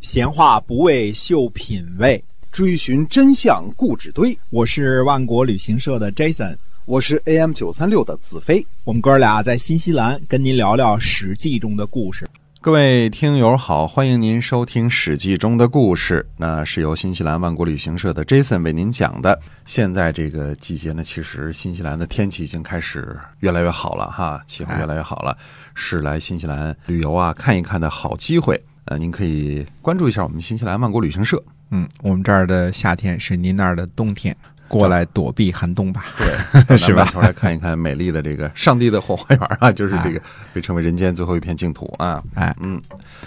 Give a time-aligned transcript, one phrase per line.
[0.00, 4.38] 闲话不为秀品味，追寻真相故纸堆。
[4.48, 8.64] 我是万国旅行社的 Jason，我是 AM 九三六的子飞。
[8.84, 12.28] 我们哥俩在新西兰跟您聊聊《史记》中的故事。
[12.60, 19.36] 各位听友好，欢迎您收听《史记》中的故事，那是由新西兰万国旅行社的 Jason 为您讲的。
[19.66, 25.36] 现在这个季节呢，其实新西兰的天气已经开始越来越好了哈，气候越来越好了，
[25.74, 28.60] 是来新西兰旅游啊看一看的好机会。
[28.88, 31.42] 呃，您可以关注一下我们新西兰万国旅行社。
[31.70, 34.34] 嗯，我们这儿的夏天是您那儿的冬天，
[34.66, 36.06] 过来躲避寒冬吧。
[36.66, 37.04] 对，是吧？
[37.04, 40.18] 头来看一看美丽的这个上帝的后花园啊，就是这个
[40.54, 42.22] 被称为人间最后一片净土啊。
[42.34, 42.80] 哎，嗯，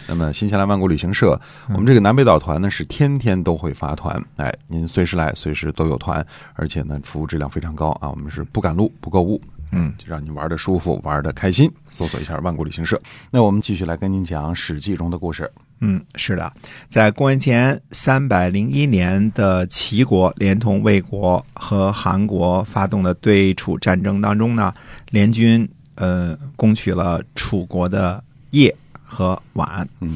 [0.07, 1.39] 那么新西兰万国旅行社，
[1.69, 6.25] 我们这个南北岛团呢是天天都会发团，哎，您随时来，随时都有团，
[6.55, 8.09] 而且呢服务质量非常高啊。
[8.09, 9.39] 我们是不赶路，不购物。
[9.71, 11.71] 嗯，就让你玩的舒服，玩的开心。
[11.89, 13.01] 搜索一下万国旅行社。
[13.29, 15.49] 那我们继续来跟您讲《史记》中的故事。
[15.79, 16.53] 嗯，是的，
[16.87, 24.71] 在公元前三百零一年的齐国连同魏国和韩国发动的对楚战争当中呢，
[25.09, 29.83] 联军呃攻取了楚国的邺和宛。
[30.01, 30.15] 嗯，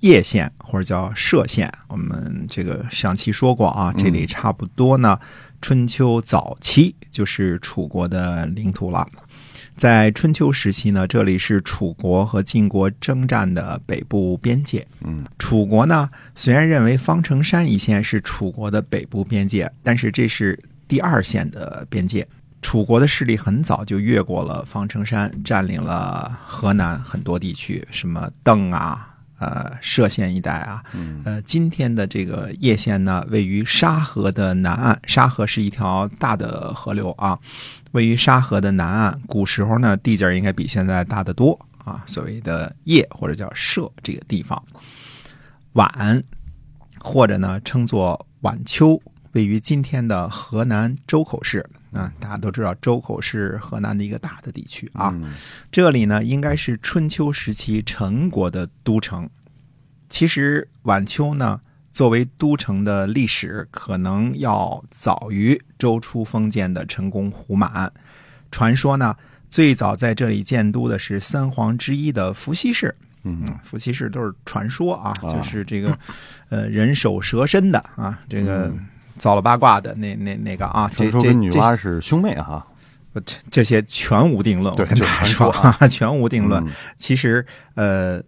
[0.00, 5.18] 邺县或者叫歙县，我们这个上期说过啊，这里差不多呢。
[5.60, 9.06] 春秋早期就是楚国的领土了，
[9.76, 14.86] 在春秋时期呢，这里是楚国和晋国征战的北部边界。
[15.02, 22.26] 嗯，楚国呢虽然认为方城山一线是楚国的北部边界，但是这是第二线的边界。
[22.62, 29.09] 楚国的势力很早就越过了方城山，占领了河南很多地区，什么邓啊。
[29.40, 30.84] 呃，歙县一带啊，
[31.24, 35.00] 呃，今天的这个叶县呢，位于沙河的南岸。
[35.06, 37.38] 沙河是一条大的河流啊，
[37.92, 39.18] 位于沙河的南岸。
[39.26, 42.04] 古时候呢，地界应该比现在大得多啊。
[42.06, 44.62] 所谓的叶或者叫歙这个地方，
[45.72, 46.22] 宛
[46.98, 49.00] 或者呢称作宛丘，
[49.32, 52.12] 位于今天的河南周口市啊。
[52.20, 55.18] 大家都知道，周口是河南的一个大的地区啊。
[55.72, 59.26] 这里呢，应该是春秋时期陈国的都城。
[60.10, 61.60] 其实晚秋呢，
[61.92, 67.90] 作为都城的历史，可能要早于周初封建的陈宫胡满。
[68.50, 69.16] 传说呢，
[69.48, 72.92] 最早在这里建都的是三皇之一的伏羲氏。
[73.22, 75.96] 嗯，伏羲氏都是传说啊，就是这个，
[76.48, 78.72] 呃，人首蛇身的啊，这个
[79.16, 82.66] 造了八卦的那那那个啊，这这女娲是兄妹哈。
[83.24, 86.64] 这这些全无定论，我跟大家说啊， 全无定论。
[86.96, 88.20] 其实，呃。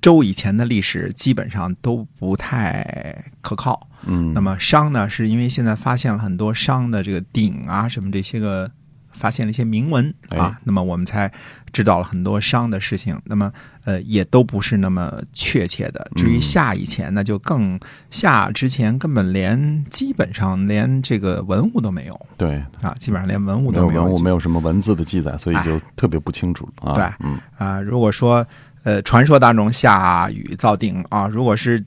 [0.00, 3.88] 周以前的历史基本上都不太可靠。
[4.06, 8.70] 嗯，那么商呢，是因为现在发现了很多商的这个鼎啊，什么这些个，
[9.12, 11.30] 发现了一些铭文啊，那么我们才
[11.70, 13.20] 知道了很多商的事情。
[13.24, 13.52] 那么
[13.84, 16.10] 呃，也都不是那么确切的。
[16.16, 17.78] 至于夏以前，那就更
[18.10, 22.26] 夏之前根本连基本上连这个文物都没有。
[22.38, 26.94] 对啊，基本上连文物都没有，文物没有什么文字的记载，所以就特别不清楚啊。
[26.94, 28.46] 对，嗯啊，如果说。
[28.82, 31.84] 呃，传说当中下雨造鼎啊，如果是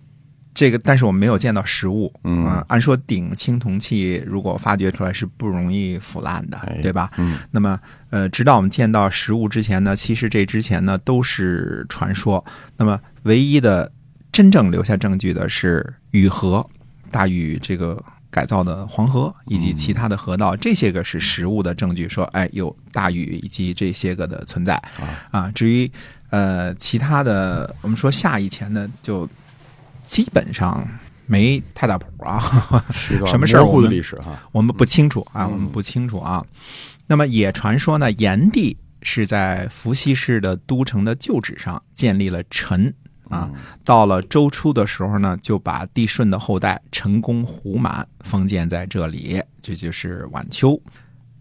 [0.53, 2.13] 这个，但是我们没有见到实物。
[2.23, 7.09] 嗯，按说鼎青铜器如果发掘出来是不容易腐烂的，对吧？
[7.17, 7.79] 嗯，那么
[8.11, 12.43] 呃，直到我们见到实物之前呢，其实这之前呢都是传说。
[12.77, 13.91] 那么唯一的
[14.31, 16.63] 真正留下证据的是雨河
[17.09, 17.99] 大禹这个
[18.29, 24.79] 改造的黄河以及其他的河道，这些个是实物的证据，说哎有大禹以及这些个的存在
[25.31, 25.51] 啊。
[25.55, 25.91] 至于
[26.33, 29.29] 呃，其他的我们说夏以前的就
[30.01, 30.83] 基本上
[31.27, 32.41] 没太大谱啊，
[33.27, 36.43] 什么事儿模糊的历史哈，我们不清楚啊，我们不清楚啊。
[37.05, 42.91] 那么也传说呢，炎帝是在伏羲氏的都城的旧址上建立了陈
[43.29, 43.47] 啊，
[43.83, 50.81] 到了周初的时候呢，就把帝舜的后代陈公胡满封建在这里，这就是晚秋。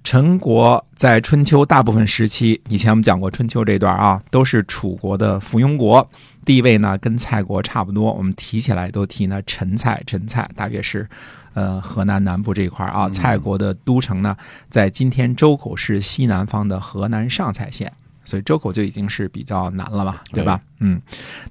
[0.04, 6.06] 陈国在春秋大部分时期，以前我们讲过春秋这段啊，都是楚国的附庸国，
[6.44, 8.12] 地位呢跟蔡国差不多。
[8.12, 11.08] 我们提起来都提呢陈蔡，陈蔡大约是，
[11.54, 13.08] 呃河南南部这一块啊。
[13.08, 14.36] 蔡国的都城呢，
[14.68, 17.92] 在今天周口市西南方的河南上蔡县。
[18.32, 20.58] 所以周口就已经是比较难了吧，对吧？
[20.78, 20.98] 嗯，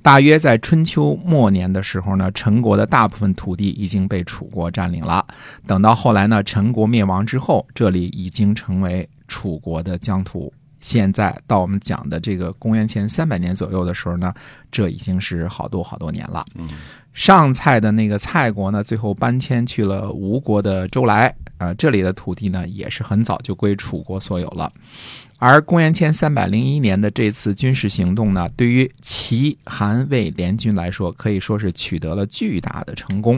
[0.02, 5.24] 大约在春秋末年的时候呢，陈国的大部分土地已经被楚国占领了。
[5.68, 10.52] 等到后来呢，陈国灭亡之后，这里已经成为楚国的疆土，
[10.82, 14.34] 现在到我们讲的这个公元前三百年左右的时候呢，
[14.72, 16.46] 这已经是好多好多年了。
[16.56, 16.68] 嗯
[17.14, 24.72] 上蔡的那个蔡国呢，最后搬迁去了吴国的周来，呃，这里的土地呢也是很早就归楚国所有了。
[25.38, 33.38] 而公元前三百零一年的这次军事行动呢，对于齐、韩、魏联军来说，可以说是取得了巨大的成功，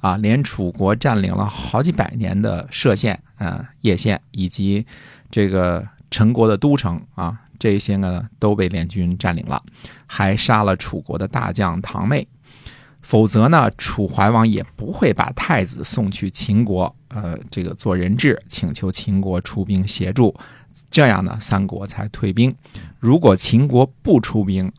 [0.00, 4.84] 啊，连楚国占领了好几百年的歙县、呃叶县以及
[5.30, 9.60] 这个陈国的都城啊，这些呢都被联军占领了，
[10.06, 12.28] 还杀了楚国的大将唐妹。
[13.00, 20.32] 否则呢，楚怀王也不会把太子送去秦国，呃，这个做人质，请求秦国出兵协助，
[20.88, 22.54] 这样呢，三国才退兵。
[23.00, 24.70] 如果秦国不出兵，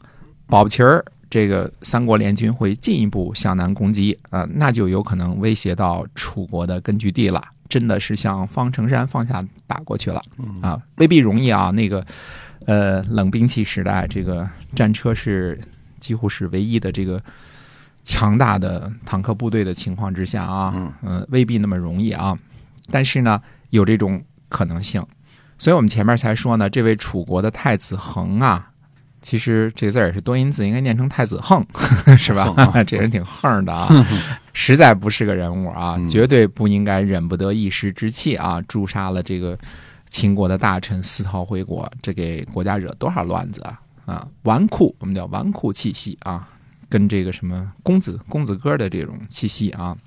[0.48, 10.22] 保不齐儿这个三国联军会进一步向南攻击，呃，那就有可能威胁到楚国的根据地了，真的是向方城山放下打过去了
[10.62, 11.72] 啊，未必容易啊。
[11.72, 12.06] 那个，
[12.68, 15.60] 呃，冷兵器时代，这个战车是
[16.00, 17.20] 几乎是唯一的这个。
[18.06, 22.38] 强大的坦克部队的情况之下啊，嗯呃，未必那么容易啊。
[22.92, 25.02] 但是呢，有这种可能性，
[25.58, 28.72] 所以我们前面才说呢，这位楚国的太子恒啊，
[29.22, 31.66] 其实这个字儿也是多音字，应该念成太子横，
[32.20, 32.54] 是吧？
[32.86, 33.88] 这人挺横的啊，
[34.54, 39.58] 实在不是个人物啊，嗯绝对不应该忍不得一时之气啊，诛杀了这个
[40.10, 43.82] 秦国的大臣，私逃回国，这给国家惹多少乱子啊！
[44.06, 46.48] 啊，纨绔，我们叫纨绔气息啊。
[46.90, 49.98] 跟这个什么公子公子哥的这种气息啊。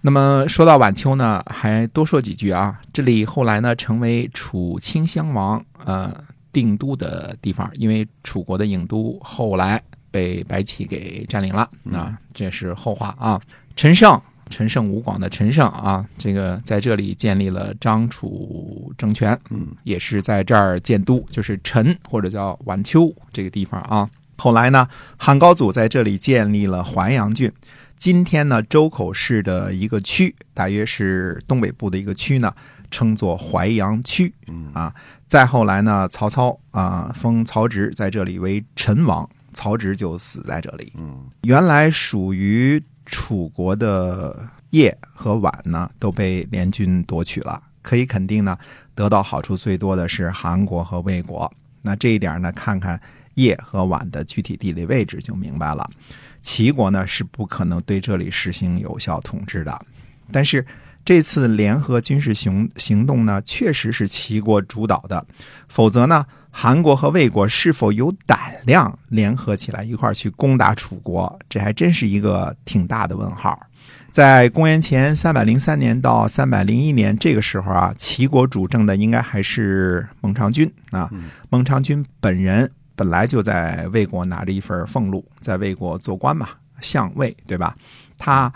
[0.00, 2.80] 那么说到晚秋呢，还多说几句啊。
[2.92, 6.12] 这里后来呢，成为楚顷襄王呃
[6.52, 9.80] 定都的地方，因为楚国的郢都后来
[10.12, 13.40] 被白起给占领了，那这是后话啊。
[13.74, 14.20] 陈胜，
[14.50, 24.08] 陈胜吴广的陈胜啊，这个在这里建立了张楚政权，嗯也是在这儿建都，就是陈或者叫晚秋这个地方啊。
[24.36, 24.86] 后来呢，
[25.16, 27.50] 汉高祖在这里建立了淮阳郡。
[27.96, 32.52] 今天呢，周口市的一个区，大约是东北部的一个区呢，
[32.90, 34.92] 称作淮阳区嗯啊。
[35.28, 40.92] 再后来呢，曹操啊封曹植在这里为陈王，曹植就死在这里。
[40.96, 47.62] 嗯原来属于楚国的叶和宛呢，都被联军夺取了。
[47.82, 48.56] 可以肯定呢，
[48.94, 51.52] 得到好处最多的是韩国和魏国。
[51.82, 53.00] 那这一点呢，看看
[53.34, 55.90] 叶和宛的具体地理位置就明白了。
[56.40, 59.86] 齐国呢是不可能对这里实行有效统治的，
[60.30, 60.64] 但是
[61.04, 65.26] 这次联合军事行行动呢，确实是齐国主导的，
[65.68, 73.58] 否则呢，韩国和魏国是否有胆量联合起来一块儿去攻打楚国，这还真是一个挺大的问号。
[74.12, 81.10] 在公元前三百零三年到三百零一年这个时候啊，齐国主政的应该还是孟尝君啊。
[81.48, 86.50] 孟尝君本人本来就在魏国拿着一份俸禄，在魏国做官嘛，
[86.82, 87.74] 相魏对吧？
[88.18, 88.52] 他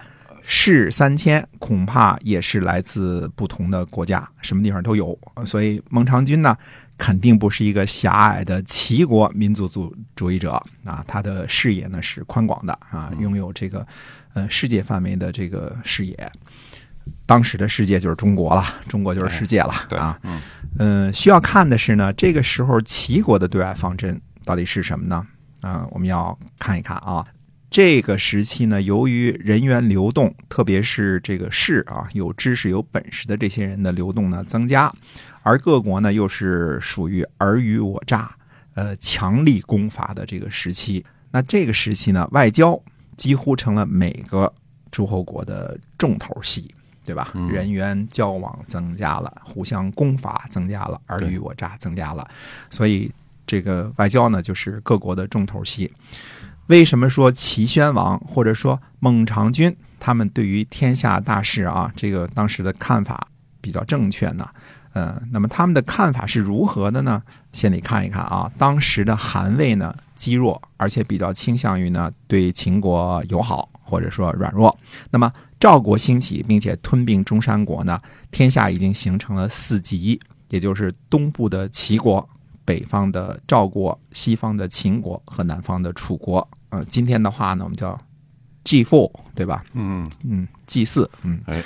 [0.48, 5.18] 士三千，恐怕也是来自不同的国家，什么地方都有。
[5.44, 6.56] 所以孟尝君呢，
[6.96, 10.52] 肯定不是一个狭隘的齐国民族主主义者
[10.84, 13.84] 啊，他的视野呢是宽广的啊，拥有这个
[14.34, 16.32] 呃世界范围的这个视野。
[17.26, 20.16] 当时的世界就是中国了，中国就是世界了对啊。
[20.22, 20.40] 嗯
[20.78, 25.26] 嗯，需要看的是呢，这个时候齐国的对外方针到底是什么呢？
[25.60, 27.26] 啊、我们要看一看啊。
[27.76, 34.90] 这个时期呢，由于人员流动，特别是这个士啊，有知识、有本事的这些人的流动呢增加，
[35.42, 38.34] 而各国呢又是属于尔虞我诈、
[38.72, 41.04] 呃强力攻伐的这个时期。
[41.30, 42.82] 那这个时期呢，外交
[43.14, 44.50] 几乎成了每个
[44.90, 46.74] 诸侯国的重头戏，
[47.04, 47.32] 对吧？
[47.34, 52.26] 嗯人员交往增加了，互相攻伐增加了，尔虞我诈增加了，
[52.70, 53.12] 所以
[53.46, 55.92] 这个外交呢，就是各国的重头戏。
[56.66, 63.26] 为什么说齐宣王或者说孟尝君他们对于天下大事啊，这个当时的看法
[63.60, 64.48] 比较正确呢？
[64.92, 67.22] 呃，那么他们的看法是如何的呢？
[67.52, 74.76] 先得看一看啊，当时的韩魏呢积弱，而且比较倾向于呢对秦国友好或者说软弱。
[75.10, 80.18] 那么赵国兴起，并且吞并中山国呢，天下已经形成了四极，
[80.48, 82.26] 也就是东部的齐国、
[82.66, 86.46] 北方的赵国、西方的秦国和南方的楚国。
[86.68, 87.98] 呃，今天的话呢，我们叫
[88.64, 89.64] G four，对吧？
[89.72, 91.62] 嗯嗯，G 四，嗯，哎，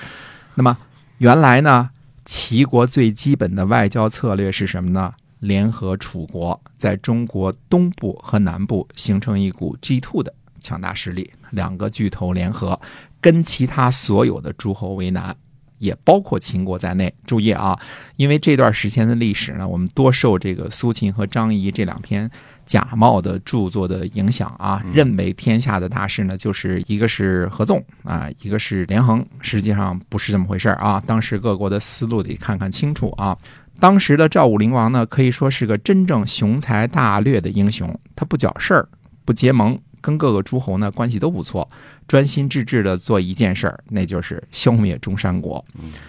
[0.54, 0.76] 那么
[1.18, 1.90] 原来呢，
[2.24, 5.14] 齐国最基本的外交策略是什么呢？
[5.38, 12.78] 联合楚国，在中国东部和南部形成一股 G two 的强大势力，两个巨头联合，
[13.22, 15.34] 跟其他所有的诸侯为难。
[15.80, 17.12] 也包括秦国在内。
[17.26, 17.76] 注意啊，
[18.14, 22.30] 因为这段时间的历史呢，我们多受这个苏秦和张仪这两篇
[22.64, 31.02] 假冒的著作的影响啊，认为天下的大事呢，就是一个是合纵啊，一个是连横，实际上不是这么回事儿啊。
[31.04, 33.36] 当时各国的思路得看看清楚啊。
[33.80, 38.86] 当时的赵武灵王呢，可以说是个真正雄才大略的英雄，他不搅事儿，
[39.24, 39.78] 不结盟。
[40.00, 41.68] 跟各个诸侯呢关系都不错，
[42.08, 45.64] 专心致志的做一件事儿，那就是消灭中山国。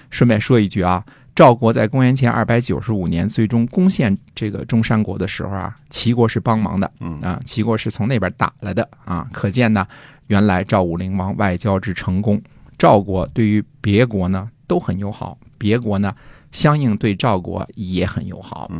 [0.09, 1.05] 顺便说一句啊，
[1.35, 9.87] 赵国在公元前二百九十五年最终攻陷这个中山国的时候啊，齐国是帮忙的，啊，齐国是从那边打来的啊，可见呢，
[10.27, 12.41] 原来赵武灵王外交之成功，
[12.77, 16.13] 赵国对于别国呢都很友好，别国呢
[16.51, 18.71] 相应对赵国也很友好，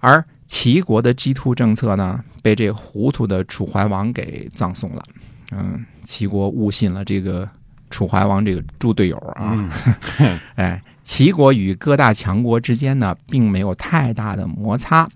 [0.00, 0.24] 而。
[0.48, 5.04] 齐国的鸡兔政策呢，被这糊涂的楚怀王给葬送了。
[5.52, 7.48] 嗯，齐国误信了这个
[7.90, 9.70] 楚怀王这个猪队友啊。
[10.56, 15.08] 哎，齐国与各大强国之间呢，并没有太大的摩擦。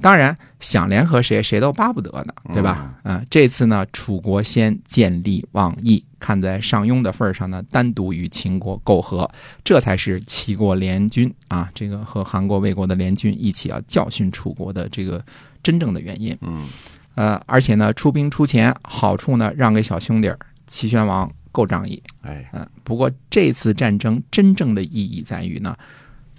[0.00, 2.94] 当然，想联合谁，谁都巴不得呢，对吧？
[3.02, 9.30] 啊，这次呢，楚国先建立网义，看在上庸的份上呢，单独与秦国媾和，
[9.62, 15.22] 这才是齐国联军啊，这个和韩国、魏国的联军一起要教训楚国的这个
[15.62, 16.36] 真正的原因。
[16.40, 16.66] 嗯，
[17.14, 22.02] 呃，而且呢，出兵出钱，好处呢让给小兄弟儿，齐宣王够仗义。
[22.22, 25.76] 哎，嗯，不过这次战争真正的意义在于呢。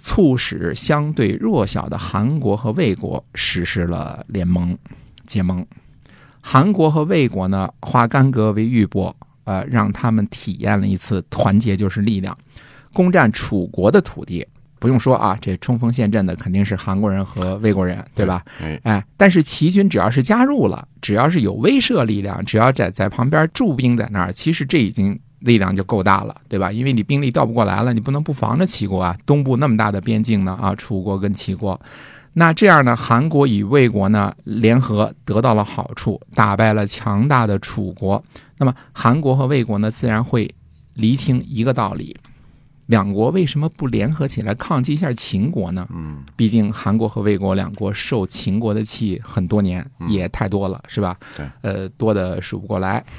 [0.02, 4.76] 促使相对弱小的韩国和魏国实施了联盟
[5.28, 5.64] 结盟。
[6.40, 12.36] 韩国和魏国呢，化干戈为玉帛，呃，让他们体验了一次团结就是力量。
[12.92, 14.44] 攻占楚国的土地，
[14.80, 18.44] 不用说啊，这冲锋陷阵的肯定是韩国人和魏国人，对吧？
[18.82, 25.18] 哎，但是齐军只要是加入了，只要是有威慑力量，只要在在旁边驻兵在那儿，其实这已经。
[25.42, 26.72] 力量就够大了，对吧？
[26.72, 29.16] 因为你兵力调不过来了，你不能不防着齐国啊。
[29.26, 31.80] 东部那么大的边境呢，啊，楚国跟齐国，
[32.34, 38.22] 那这样呢，韩国与魏国呢联合得到了好处，打败了强大的楚国。
[38.58, 40.54] 那么韩国和魏国呢，自然会
[40.94, 42.16] 厘清一个道理：
[42.86, 45.86] 两国为什么不联合起来抗击一下秦国呢？
[45.92, 51.16] 嗯，毕竟韩国和魏国两国受秦国的气很多年，也太多了，是吧？
[51.36, 53.04] 对，呃，多的数不过来。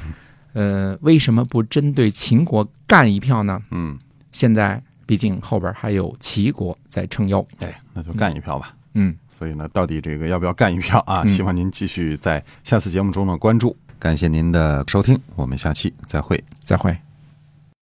[0.54, 3.62] 呃，为什么不针对秦国干一票呢？
[3.72, 3.98] 嗯，
[4.32, 8.76] 现在毕竟后边还有齐国在撑腰，哎，那就干一票吧。
[8.94, 11.26] 嗯，所以呢，到底这个要不要干一票啊？
[11.26, 13.76] 希望您继续在下次节目中呢关注。
[14.00, 17.13] 感谢您的收听，我们下期再会，再会。